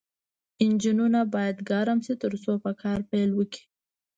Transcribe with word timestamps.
انجنونه 0.63 1.19
باید 1.33 1.57
ګرم 1.69 1.99
شي 2.05 2.13
ترڅو 2.23 2.53
په 2.63 2.71
کار 2.81 2.99
پیل 3.11 3.29
وکړي 3.35 3.63